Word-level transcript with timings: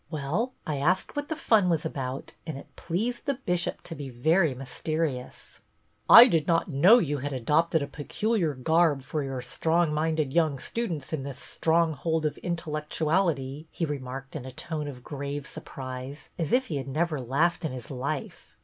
Well, 0.09 0.53
I 0.65 0.77
asked 0.77 1.15
what 1.15 1.29
the 1.29 1.35
fun 1.35 1.69
was 1.69 1.85
about, 1.85 2.33
and 2.47 2.57
it 2.57 2.75
pleased 2.75 3.27
the 3.27 3.35
Bishop 3.35 3.83
to 3.83 3.93
be 3.93 4.09
very 4.09 4.55
mysterious. 4.55 5.61
"'I 6.19 6.25
did 6.27 6.47
not 6.47 6.67
know 6.71 6.95
that 6.97 7.05
you 7.05 7.19
had 7.19 7.33
adopted 7.33 7.83
a 7.83 7.87
peculiar 7.87 8.55
garb 8.55 9.03
for 9.03 9.21
your 9.21 9.43
strong 9.43 9.93
minded 9.93 10.33
young 10.33 10.57
students 10.57 11.13
in 11.13 11.21
this 11.21 11.37
Stronghold 11.37 12.25
of 12.25 12.39
Intellectu 12.43 13.05
ality,' 13.13 13.67
he 13.69 13.85
remarked 13.85 14.35
in 14.35 14.43
a 14.43 14.51
tone 14.51 14.87
of 14.87 15.03
grave 15.03 15.45
sur 15.45 15.61
prise, 15.61 16.31
as 16.35 16.51
if 16.51 16.65
he 16.65 16.77
had 16.77 16.87
never 16.87 17.19
laughed 17.19 17.63
in 17.63 17.71
his 17.71 17.91
life. 17.91 18.57